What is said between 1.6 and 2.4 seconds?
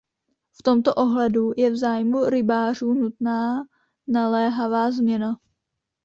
v zájmu